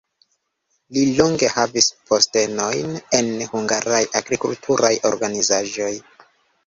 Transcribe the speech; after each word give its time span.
Li 0.95 1.03
longe 1.17 1.49
havis 1.57 1.89
postenojn 2.11 2.95
en 3.21 3.31
hungaraj 3.55 4.03
agrikulturaj 4.21 4.93
organizaĵoj. 5.13 5.93